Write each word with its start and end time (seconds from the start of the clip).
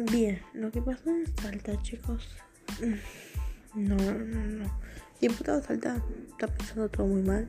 Bien, 0.00 0.40
lo 0.54 0.70
que 0.70 0.80
pasó 0.80 1.10
en 1.10 1.26
Salta, 1.36 1.80
chicos. 1.82 2.26
No, 3.74 3.96
no, 3.96 4.12
no, 4.12 4.46
no. 4.46 4.80
Diputado 5.20 5.62
Salta 5.62 6.02
está 6.30 6.46
pensando 6.46 6.88
todo 6.88 7.06
muy 7.06 7.22
mal. 7.22 7.46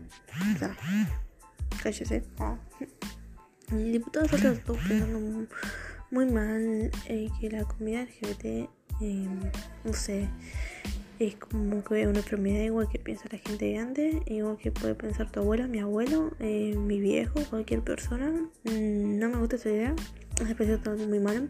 O 0.53 0.59
sea, 0.59 0.75
cállese. 1.81 2.23
El 3.72 3.94
diputado 3.94 4.27
Salta 4.27 4.51
está 4.51 4.73
pensando 4.73 5.47
muy 6.12 6.26
mal 6.26 6.91
eh, 7.08 7.29
que 7.40 7.49
la 7.49 7.63
comunidad 7.63 8.09
LGBT, 8.09 8.45
eh, 8.45 9.27
no 9.86 9.94
sé, 9.94 10.27
es 11.19 11.36
como 11.36 11.81
que 11.86 12.05
una 12.05 12.19
enfermedad 12.19 12.63
igual 12.65 12.90
que 12.90 12.99
piensa 12.99 13.29
la 13.31 13.37
gente 13.37 13.72
grande, 13.72 14.22
igual 14.26 14.58
que 14.58 14.72
puede 14.72 14.94
pensar 14.94 15.31
tu 15.31 15.40
abuela, 15.40 15.68
mi 15.68 15.79
abuelo, 15.79 16.34
eh, 16.40 16.76
mi 16.76 16.99
viejo, 16.99 17.40
cualquier 17.49 17.81
persona. 17.81 18.30
Mm, 18.66 19.20
no 19.20 19.30
me 19.30 19.38
gusta 19.38 19.55
esa 19.55 19.70
idea, 19.70 19.95
parece 20.58 20.77
todo 20.80 20.98
muy 21.08 21.20
mal. 21.20 21.49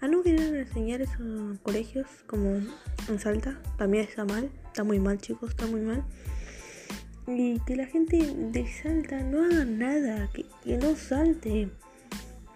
A 0.00 0.08
no 0.08 0.22
querer 0.22 0.54
enseñar 0.54 1.02
esos 1.02 1.58
colegios 1.62 2.06
como 2.26 2.60
en 3.08 3.18
Salta, 3.18 3.60
también 3.76 4.04
está 4.04 4.24
mal, 4.24 4.50
está 4.66 4.82
muy 4.82 4.98
mal 4.98 5.18
chicos, 5.18 5.50
está 5.50 5.66
muy 5.66 5.82
mal. 5.82 6.04
Y 7.26 7.60
que 7.60 7.76
la 7.76 7.86
gente 7.86 8.16
de 8.16 8.66
Salta 8.66 9.22
no 9.22 9.44
haga 9.44 9.64
nada, 9.64 10.30
que, 10.32 10.46
que 10.64 10.78
no 10.78 10.96
salte, 10.96 11.68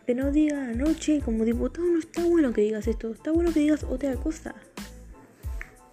que 0.07 0.15
no 0.15 0.31
diga, 0.31 0.73
no, 0.75 0.93
che, 0.95 1.21
como 1.21 1.45
diputado 1.45 1.87
no 1.87 1.99
está 1.99 2.25
bueno 2.25 2.53
que 2.53 2.63
digas 2.63 2.87
esto, 2.87 3.13
está 3.13 3.31
bueno 3.31 3.53
que 3.53 3.61
digas 3.61 3.85
otra 3.85 4.15
cosa. 4.17 4.55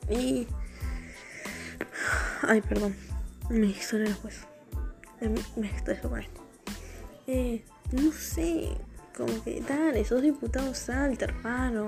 Y... 0.09 0.47
Ay, 2.43 2.61
perdón, 2.61 2.95
me 3.49 3.67
hizo 3.67 3.97
el 3.97 4.13
juez. 4.13 4.47
Me 5.55 5.67
estreso 5.67 6.09
con. 6.09 6.21
Eh, 7.27 7.63
no 7.91 8.11
sé, 8.11 8.69
como 9.21 9.43
que 9.43 9.61
dale, 9.61 10.03
sos 10.03 10.21
diputado 10.21 10.73
salta, 10.73 11.25
hermano. 11.25 11.85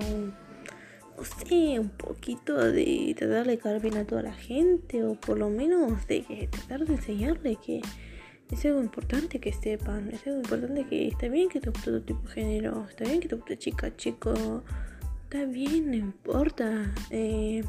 No 1.18 1.24
sé, 1.24 1.80
un 1.80 1.90
poquito 1.90 2.56
de 2.56 3.16
tratar 3.18 3.48
de 3.48 3.58
caer 3.58 3.98
a 3.98 4.06
toda 4.06 4.22
la 4.22 4.34
gente, 4.34 5.04
o 5.04 5.16
por 5.16 5.40
lo 5.40 5.50
menos 5.50 6.08
de 6.08 6.24
que 6.24 6.48
tratar 6.48 6.86
de 6.86 6.94
enseñarle 6.94 7.56
que 7.56 7.82
es 8.52 8.66
algo 8.66 8.82
importante 8.82 9.40
que 9.40 9.52
sepan, 9.52 10.10
es 10.12 10.26
algo 10.28 10.40
importante 10.40 10.86
que 10.86 11.08
está 11.08 11.28
bien 11.28 11.50
que 11.50 11.60
te 11.60 11.70
guste 11.70 11.92
tu 11.92 12.02
tipo 12.02 12.28
de 12.28 12.34
género, 12.34 12.86
está 12.88 13.06
bien 13.06 13.20
que 13.20 13.28
te 13.28 13.36
guste 13.36 13.58
chica, 13.58 13.96
chico, 13.96 14.64
está 15.24 15.46
bien, 15.46 15.90
no 15.90 15.96
importa. 15.96 16.94
Eh, 17.10 17.64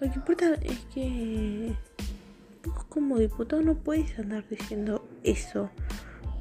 lo 0.00 0.10
que 0.10 0.18
importa 0.18 0.54
es 0.62 0.80
que 0.92 1.72
vos 2.64 2.84
como 2.84 3.18
diputado 3.18 3.62
no 3.62 3.74
puedes 3.74 4.18
andar 4.18 4.46
diciendo 4.48 5.06
eso 5.22 5.70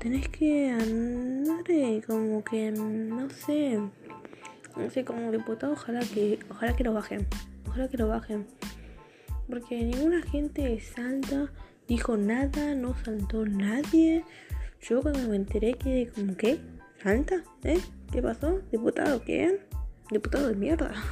tenés 0.04 0.28
que 0.28 0.70
andar 0.70 1.64
eh, 1.70 2.02
como 2.06 2.44
que, 2.44 2.72
no 2.72 3.30
sé, 3.30 3.80
no 4.76 4.90
sé, 4.90 5.06
como 5.06 5.32
diputado, 5.32 5.72
ojalá 5.72 6.02
que, 6.02 6.40
ojalá 6.50 6.76
que 6.76 6.84
lo 6.84 6.94
bajen, 6.94 7.26
ojalá 7.70 7.88
que 7.88 7.98
lo 7.98 8.10
bajen. 8.10 8.46
Porque 9.50 9.82
ninguna 9.82 10.22
gente 10.24 10.78
salta, 10.82 11.54
dijo 11.88 12.18
nada, 12.18 12.76
no 12.76 12.94
saltó 13.06 13.46
nadie. 13.46 14.26
Yo 14.82 15.02
cuando 15.02 15.30
me 15.30 15.38
enteré 15.38 15.76
que 15.76 16.12
como 16.14 16.36
que, 16.36 16.60
¿salta? 17.02 17.42
¿Eh? 17.64 17.80
¿Qué 18.12 18.22
pasó? 18.22 18.60
¿Diputado 18.74 19.24
qué? 19.24 19.62
Diputado 20.12 20.50
de 20.50 20.56
mierda. 20.56 20.94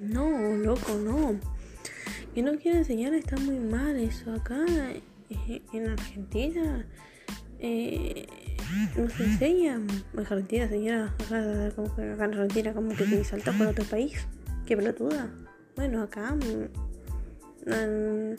No, 0.00 0.56
loco, 0.56 0.94
no. 0.94 1.38
Que 2.34 2.42
no 2.42 2.58
quiero 2.58 2.78
enseñar 2.78 3.14
está 3.14 3.36
muy 3.36 3.60
mal 3.60 3.96
eso 3.96 4.32
acá 4.32 4.66
eh, 5.30 5.62
en 5.72 5.88
Argentina 5.88 6.84
eh, 7.62 8.26
nos 8.96 9.18
enseña 9.20 9.74
en 9.74 10.18
Argentina, 10.18 10.68
señora, 10.68 11.14
como 11.76 11.94
que 11.94 12.10
acá 12.10 12.24
en 12.24 12.34
Argentina, 12.34 12.74
como 12.74 12.94
que 12.96 13.04
te 13.04 13.24
saltas 13.24 13.54
por 13.56 13.68
otro 13.68 13.84
país. 13.84 14.14
Qué 14.66 14.76
pelotuda. 14.76 15.30
Bueno, 15.76 16.02
acá 16.02 16.34
mm, 16.34 16.68
no, 17.66 18.36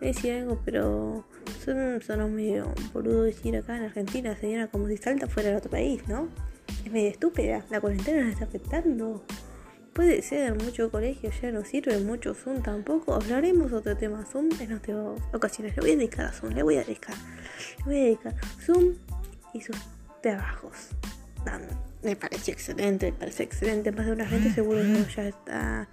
decía 0.00 0.40
algo, 0.40 0.60
pero 0.64 1.24
son, 1.64 2.02
son 2.02 2.34
medio 2.34 2.72
boludo 2.92 3.22
decir 3.22 3.56
acá 3.56 3.76
en 3.76 3.84
Argentina, 3.84 4.36
señora, 4.36 4.66
como 4.68 4.88
si 4.88 4.96
salta 4.96 5.26
fuera 5.26 5.50
de 5.50 5.56
otro 5.56 5.70
país, 5.70 6.06
¿no? 6.06 6.28
Es 6.84 6.92
medio 6.92 7.08
estúpida. 7.08 7.64
La 7.70 7.80
cuarentena 7.80 8.22
nos 8.22 8.32
está 8.34 8.44
afectando. 8.44 9.24
Puede 9.96 10.20
ser, 10.20 10.54
mucho 10.62 10.90
colegio 10.90 11.30
ya 11.40 11.50
no 11.50 11.64
sirve, 11.64 11.98
mucho 12.00 12.34
Zoom 12.34 12.62
tampoco. 12.62 13.14
Hablaremos 13.14 13.72
otro 13.72 13.96
tema 13.96 14.26
Zoom 14.26 14.50
en 14.60 14.74
otras 14.74 15.18
ocasiones. 15.32 15.74
Le 15.74 15.80
voy 15.80 15.92
a 15.92 15.96
dedicar 15.96 16.26
a 16.26 16.32
Zoom, 16.32 16.52
le 16.52 16.62
voy 16.62 16.76
a 16.76 16.84
dedicar. 16.84 17.14
Le 17.78 17.84
voy 17.84 17.96
a 17.96 18.02
dedicar 18.02 18.34
Zoom 18.60 18.92
y 19.54 19.62
sus 19.62 19.74
trabajos. 20.22 20.90
Me 22.02 22.14
parece 22.14 22.52
excelente, 22.52 23.10
me 23.10 23.16
parece 23.16 23.44
excelente. 23.44 23.90
Más 23.90 24.04
de 24.04 24.12
una 24.12 24.26
gente 24.26 24.52
seguro 24.52 24.82
ya 25.16 25.28
está 25.28 25.88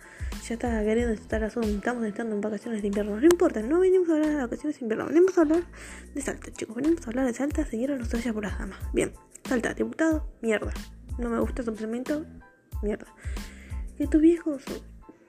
ya 0.50 0.54
está 0.56 0.84
queriendo 0.84 1.14
estar 1.14 1.42
a 1.42 1.50
Zoom. 1.50 1.78
Estamos 1.78 2.04
entrando 2.04 2.36
en 2.36 2.42
vacaciones 2.42 2.82
de 2.82 2.88
invierno. 2.90 3.18
No 3.18 3.26
importa, 3.26 3.62
no 3.62 3.80
venimos 3.80 4.10
a 4.10 4.16
hablar 4.16 4.32
de 4.32 4.36
vacaciones 4.36 4.80
de 4.80 4.84
invierno. 4.84 5.06
Venimos 5.08 5.38
a 5.38 5.42
hablar 5.42 5.64
de 6.14 6.22
Salta, 6.22 6.52
chicos. 6.52 6.76
Venimos 6.76 7.08
a 7.08 7.10
hablar 7.10 7.26
de 7.26 7.34
Salta. 7.34 7.66
Siguieron 7.66 8.00
los 8.00 8.10
ya 8.10 8.34
por 8.34 8.44
las 8.44 8.60
damas. 8.60 8.80
Bien, 8.92 9.14
Salta, 9.48 9.74
diputado, 9.74 10.30
mierda. 10.42 10.74
No 11.18 11.30
me 11.30 11.40
gusta 11.40 11.64
su 11.64 11.72
pensamiento, 11.72 12.26
mierda 12.82 13.08
que 13.98 14.08
tus 14.08 14.22
viejos 14.22 14.64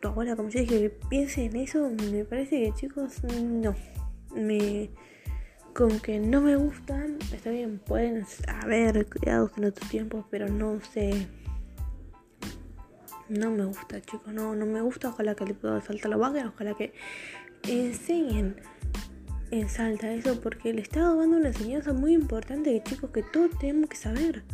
tu 0.05 0.09
abuela, 0.09 0.37
como 0.37 0.51
yo 0.51 0.61
dije, 0.61 0.81
que 0.83 0.91
piense 0.91 1.47
en 1.47 1.57
eso, 1.57 1.91
me 2.11 2.27
parece 2.27 2.63
que 2.63 2.73
chicos, 2.75 3.25
no. 3.25 3.75
Me. 4.35 4.91
Como 5.73 5.99
que 6.03 6.21
no 6.21 6.43
me 6.43 6.57
gustan, 6.57 7.17
está 7.33 7.49
bien, 7.49 7.79
pueden 7.79 8.27
haber 8.63 9.07
cuidados 9.07 9.53
en 9.57 9.65
otros 9.65 9.89
tiempos, 9.89 10.27
pero 10.31 10.47
no 10.47 10.79
sé. 10.93 11.27
No 13.31 13.51
me 13.51 13.65
gusta, 13.65 14.03
chicos, 14.03 14.31
no, 14.35 14.55
no 14.55 14.67
me 14.67 14.83
gusta. 14.83 15.09
Ojalá 15.09 15.35
que 15.35 15.47
le 15.47 15.55
pueda 15.55 15.81
saltar 15.81 16.11
la 16.11 16.19
vaga, 16.19 16.53
ojalá 16.55 16.75
que 16.75 16.93
enseñen 17.67 18.57
en 19.53 19.69
Salta 19.71 20.13
eso, 20.13 20.39
porque 20.39 20.75
le 20.75 20.83
está 20.83 21.01
dando 21.01 21.39
una 21.39 21.49
enseñanza 21.49 21.95
muy 21.95 22.13
importante 22.13 22.69
de 22.69 22.83
chicos 22.83 23.09
que 23.09 23.23
todos 23.23 23.59
tenemos 23.59 23.89
que 23.89 23.97
saber. 23.97 24.45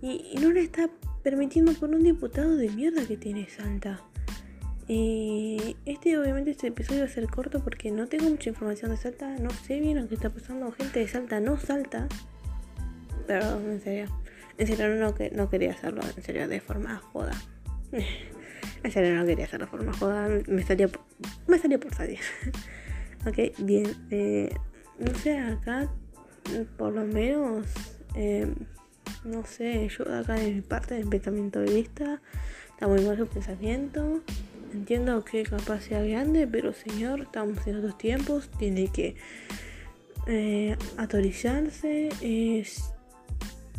Y, 0.00 0.30
y 0.34 0.38
no 0.38 0.52
le 0.52 0.60
está 0.60 0.88
permitiendo 1.24 1.72
por 1.72 1.88
un 1.88 2.04
diputado 2.04 2.54
de 2.54 2.68
mierda 2.68 3.04
que 3.06 3.16
tiene 3.16 3.48
Salta. 3.48 4.00
Eh, 4.86 5.76
este 5.86 6.18
obviamente 6.18 6.50
este 6.50 6.66
episodio 6.66 7.00
va 7.00 7.06
a 7.06 7.10
ser 7.10 7.26
corto 7.26 7.64
porque 7.64 7.90
no 7.90 8.06
tengo 8.06 8.28
mucha 8.28 8.50
información 8.50 8.90
de 8.90 8.98
Salta, 8.98 9.34
no 9.38 9.48
sé 9.48 9.80
bien 9.80 9.98
lo 9.98 10.06
que 10.06 10.14
está 10.14 10.28
pasando, 10.28 10.70
gente 10.72 11.00
de 11.00 11.08
Salta 11.08 11.40
no 11.40 11.58
salta. 11.58 12.06
Perdón, 13.26 13.70
en 13.70 13.80
serio. 13.80 14.20
En 14.58 14.66
serio 14.66 14.94
no, 14.96 15.14
no 15.32 15.50
quería 15.50 15.72
hacerlo, 15.72 16.02
en 16.14 16.22
serio, 16.22 16.46
de 16.46 16.60
forma 16.60 16.98
joda. 16.98 17.32
en 18.82 18.92
serio 18.92 19.14
no 19.16 19.24
quería 19.24 19.46
hacerlo 19.46 19.64
de 19.64 19.70
forma 19.70 19.92
joda, 19.94 20.28
me 20.46 20.62
salió, 20.62 20.90
me 21.48 21.58
salió 21.58 21.80
por 21.80 21.94
salir. 21.94 22.20
ok, 23.26 23.58
bien. 23.60 23.86
Eh, 24.10 24.54
no 24.98 25.14
sé, 25.14 25.38
acá 25.38 25.90
por 26.76 26.92
lo 26.92 27.06
menos... 27.06 27.66
Eh, 28.14 28.46
no 29.24 29.44
sé, 29.44 29.88
yo 29.88 30.04
acá 30.14 30.34
de 30.34 30.52
mi 30.52 30.60
parte, 30.60 30.94
de 30.94 31.04
mi 31.04 31.10
pensamiento 31.10 31.60
de 31.60 31.74
vista, 31.74 32.20
muy 32.86 33.04
mal 33.04 33.16
su 33.16 33.26
pensamiento. 33.26 34.20
Entiendo 34.72 35.24
que 35.24 35.44
capaz 35.44 35.82
sea 35.82 36.02
grande, 36.02 36.46
pero 36.46 36.72
señor, 36.72 37.20
estamos 37.20 37.64
en 37.66 37.76
otros 37.76 37.96
tiempos, 37.96 38.50
tiene 38.58 38.88
que 38.88 39.14
eh, 40.26 40.76
autorizarse, 40.96 42.08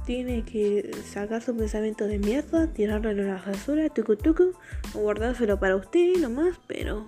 tiene 0.05 0.43
que 0.45 0.91
sacar 1.11 1.41
su 1.41 1.55
pensamiento 1.55 2.07
de 2.07 2.19
mierda, 2.19 2.67
tirarlo 2.67 3.09
en 3.09 3.27
la 3.27 3.41
basura, 3.45 3.89
tucu 3.89 4.15
tucu, 4.15 4.53
o 4.93 4.99
guardárselo 4.99 5.59
para 5.59 5.75
usted 5.75 6.15
nomás, 6.17 6.57
pero 6.65 7.05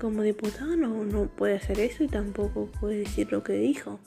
como 0.00 0.22
diputado 0.22 0.76
no, 0.76 1.04
no 1.04 1.26
puede 1.26 1.56
hacer 1.56 1.80
eso 1.80 2.02
y 2.02 2.08
tampoco 2.08 2.70
puede 2.80 3.00
decir 3.00 3.30
lo 3.30 3.42
que 3.42 3.54
dijo. 3.54 4.00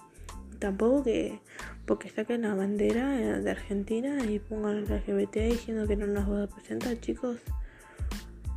Tampoco 0.57 1.03
que 1.03 1.39
porque 1.87 2.09
saquen 2.09 2.41
la 2.41 2.53
bandera 2.53 3.39
de 3.39 3.49
Argentina 3.49 4.23
y 4.25 4.39
pongan 4.39 4.77
el 4.77 4.83
LGBT 4.83 5.35
diciendo 5.37 5.87
que 5.87 5.95
no 5.95 6.05
nos 6.05 6.29
va 6.29 6.43
a 6.43 6.45
representar, 6.45 6.99
chicos. 6.99 7.37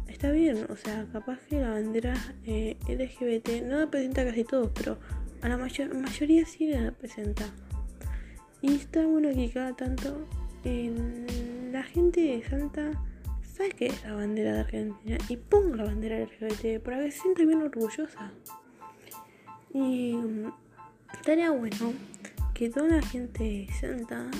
Está 0.08 0.32
bien, 0.32 0.66
o 0.68 0.76
sea, 0.76 1.06
capaz 1.12 1.38
que 1.48 1.60
la 1.60 1.70
bandera 1.70 2.14
eh, 2.44 2.76
LGBT 2.88 3.62
no 3.64 3.78
representa 3.78 4.22
a 4.22 4.24
casi 4.26 4.44
todos, 4.44 4.70
pero 4.74 4.98
a 5.42 5.48
la 5.48 5.56
mayor, 5.56 5.94
mayoría 5.94 6.44
sí 6.44 6.66
la 6.66 6.82
representa. 6.82 7.44
Y 8.60 8.74
está 8.74 9.06
bueno 9.06 9.30
que 9.30 9.48
cada 9.50 9.74
tanto 9.74 10.28
la 11.72 11.82
gente 11.84 12.20
de 12.20 12.42
Salta 12.42 12.90
sabe 13.42 13.70
que 13.70 13.86
es 13.86 14.04
la 14.04 14.14
bandera 14.14 14.54
de 14.54 14.60
Argentina 14.60 15.18
y 15.28 15.36
ponga 15.36 15.76
la 15.76 15.84
bandera 15.84 16.18
LGBT 16.18 16.82
para 16.82 16.98
que 16.98 17.12
se 17.12 17.20
sienta 17.20 17.44
bien 17.44 17.62
orgullosa. 17.62 18.32
Y 19.72 20.14
mm, 20.14 20.52
estaría 21.14 21.52
bueno 21.52 21.94
que 22.60 22.68
toda 22.68 22.88
la 22.88 23.00
gente 23.00 23.66
Salta, 23.80 24.30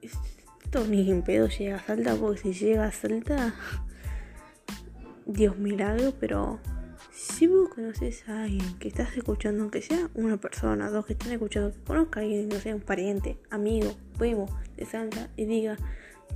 esto 0.00 0.86
ni 0.86 1.10
en 1.10 1.22
pedo 1.22 1.48
llega 1.48 1.78
a 1.78 1.82
Salta, 1.82 2.14
porque 2.14 2.38
si 2.38 2.52
llega 2.52 2.86
a 2.86 2.92
Salta, 2.92 3.52
Dios 5.26 5.58
milagro, 5.58 6.14
pero 6.20 6.60
si 7.12 7.48
vos 7.48 7.70
conoces 7.70 8.28
a 8.28 8.44
alguien 8.44 8.78
que 8.78 8.86
estás 8.86 9.16
escuchando, 9.16 9.62
aunque 9.62 9.82
sea 9.82 10.08
una 10.14 10.36
persona, 10.36 10.88
dos 10.88 11.04
que 11.04 11.14
estén 11.14 11.32
escuchando, 11.32 11.72
que 11.72 11.80
conozca 11.80 12.20
a 12.20 12.22
alguien, 12.22 12.48
no 12.48 12.60
sea 12.60 12.76
un 12.76 12.80
pariente, 12.80 13.38
amigo, 13.50 13.92
primo 14.18 14.46
de 14.76 14.86
Salta, 14.86 15.30
y 15.36 15.44
diga, 15.46 15.76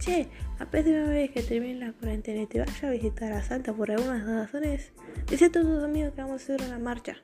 che, 0.01 0.27
a 0.59 0.67
próxima 0.69 1.05
vez 1.05 1.31
que 1.31 1.45
termine 1.45 1.79
la 1.79 1.93
cuarentena 1.93 2.43
y 2.43 2.47
te 2.47 2.59
vaya 2.59 2.89
a 2.89 2.91
visitar 2.91 3.33
a 3.33 3.45
Salta 3.45 3.73
por 3.73 3.93
algunas 3.93 4.27
razones, 4.27 4.91
dice 5.31 5.45
a 5.45 5.53
todos 5.53 5.67
tus 5.67 5.85
amigos 5.85 6.15
que 6.15 6.21
vamos 6.21 6.41
a 6.41 6.45
hacer 6.55 6.67
una 6.67 6.81
marcha. 6.81 7.17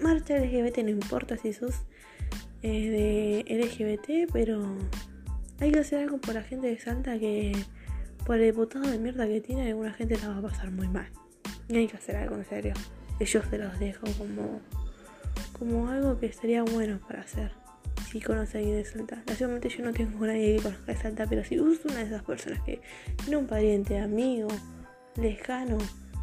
Marcha 0.00 0.38
LGBT, 0.38 0.78
no 0.78 0.88
importa 0.88 1.36
si 1.36 1.52
sos 1.52 1.84
de 2.68 3.44
LGBT, 3.48 4.32
pero 4.32 4.62
hay 5.60 5.72
que 5.72 5.80
hacer 5.80 6.04
algo 6.04 6.18
por 6.18 6.34
la 6.34 6.42
gente 6.42 6.68
de 6.68 6.78
Salta 6.78 7.18
que 7.18 7.52
por 8.26 8.36
el 8.36 8.46
diputado 8.46 8.88
de 8.88 8.98
mierda 8.98 9.26
que 9.26 9.40
tiene, 9.40 9.68
alguna 9.68 9.92
gente 9.92 10.18
la 10.18 10.28
va 10.28 10.38
a 10.38 10.42
pasar 10.42 10.70
muy 10.70 10.88
mal. 10.88 11.08
Y 11.68 11.76
hay 11.76 11.86
que 11.86 11.96
hacer 11.96 12.16
algo 12.16 12.36
en 12.36 12.44
serio. 12.44 12.74
Ellos 13.18 13.44
se 13.48 13.58
los 13.58 13.78
dejo 13.78 14.06
como, 14.18 14.60
como 15.58 15.88
algo 15.88 16.18
que 16.18 16.32
sería 16.32 16.62
bueno 16.62 16.98
para 17.06 17.22
hacer. 17.22 17.52
Si 18.10 18.20
conoce 18.20 18.58
a 18.58 18.60
alguien 18.60 18.76
de 18.76 18.84
Salta. 18.84 19.22
Nacionalmente 19.26 19.68
yo 19.68 19.84
no 19.84 19.92
tengo 19.92 20.26
nadie 20.26 20.56
que 20.56 20.62
conozca 20.62 20.92
de 20.92 20.98
Salta, 20.98 21.26
pero 21.28 21.44
si 21.44 21.60
usas 21.60 21.84
una 21.84 21.96
de 21.96 22.04
esas 22.04 22.22
personas 22.22 22.60
que 22.62 22.80
tiene 23.16 23.36
un 23.36 23.46
pariente, 23.46 23.98
amigo, 23.98 24.48
lejano, 25.16 25.78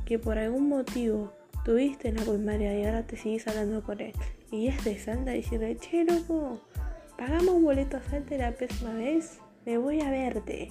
que 0.06 0.20
por 0.20 0.38
algún 0.38 0.70
motivo 0.70 1.34
tuviste 1.64 2.10
en 2.10 2.16
la 2.16 2.24
primaria 2.24 2.78
y 2.78 2.86
ahora 2.86 3.06
te 3.06 3.18
sigues 3.18 3.48
hablando 3.48 3.84
con 3.84 4.02
él, 4.02 4.14
y 4.52 4.68
es 4.68 4.84
de 4.84 4.98
Salta, 4.98 5.32
decirle, 5.32 5.78
che 5.78 6.06
loco, 6.06 6.62
pagamos 7.18 7.62
boleto 7.62 7.98
a 7.98 8.02
Salta 8.04 8.38
la 8.38 8.52
próxima 8.52 8.94
vez, 8.94 9.40
me 9.66 9.78
voy 9.78 10.02
a 10.02 10.10
verte. 10.10 10.70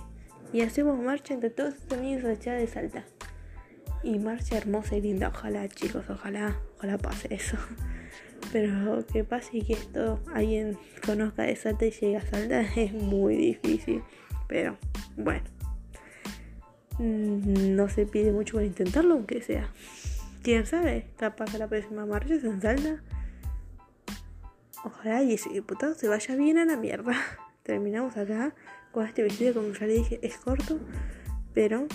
Y 0.52 0.62
hacemos 0.62 0.98
marcha 0.98 1.34
entre 1.34 1.50
todos 1.50 1.76
tus 1.76 1.98
amigos 1.98 2.24
allá 2.24 2.54
de 2.54 2.66
Salta. 2.66 3.04
Y 4.02 4.18
marcha 4.18 4.56
hermosa 4.56 4.96
y 4.96 5.02
linda, 5.02 5.28
ojalá 5.28 5.68
chicos, 5.68 6.08
ojalá, 6.08 6.58
ojalá 6.76 6.96
pase 6.96 7.34
eso. 7.34 7.56
Pero 8.52 9.04
que 9.06 9.24
pase 9.24 9.58
y 9.58 9.62
que 9.62 9.74
esto 9.74 10.20
alguien 10.32 10.78
conozca 11.04 11.42
de 11.42 11.56
Salta 11.56 11.84
y 11.84 11.90
llegue 11.90 12.16
a 12.16 12.22
Salta 12.22 12.60
es 12.76 12.92
muy 12.92 13.36
difícil. 13.36 14.02
Pero 14.48 14.78
bueno, 15.16 15.44
mm, 16.98 17.74
no 17.74 17.88
se 17.88 18.06
pide 18.06 18.32
mucho 18.32 18.54
para 18.54 18.66
intentarlo, 18.66 19.14
aunque 19.14 19.42
sea. 19.42 19.68
Quién 20.42 20.64
sabe, 20.64 21.08
capaz 21.16 21.52
la 21.58 21.66
próxima 21.66 22.06
marcha 22.06 22.34
es 22.34 22.44
en 22.44 22.62
Salta. 22.62 23.02
Ojalá 24.84 25.22
y 25.22 25.34
ese 25.34 25.50
diputado 25.50 25.94
se 25.94 26.08
vaya 26.08 26.36
bien 26.36 26.58
a 26.58 26.64
la 26.64 26.76
mierda. 26.76 27.14
Terminamos 27.62 28.16
acá 28.16 28.54
con 28.92 29.06
este 29.06 29.22
video, 29.22 29.54
como 29.54 29.72
ya 29.72 29.86
le 29.86 29.94
dije, 29.94 30.20
es 30.22 30.36
corto, 30.38 30.78
pero 31.52 31.86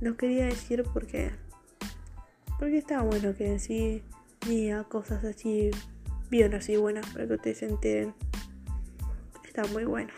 lo 0.00 0.16
quería 0.16 0.46
decir 0.46 0.84
porque 0.92 1.30
porque 2.58 2.78
está 2.78 3.02
bueno 3.02 3.34
que 3.34 3.46
en 3.46 3.60
sí 3.60 4.02
diga 4.48 4.84
cosas 4.84 5.24
así 5.24 5.70
bien 6.30 6.54
así 6.54 6.76
buenas 6.76 7.06
para 7.10 7.26
que 7.26 7.34
ustedes 7.34 7.58
se 7.58 7.66
enteren. 7.66 8.14
Está 9.44 9.64
muy 9.72 9.84
bueno. 9.84 10.10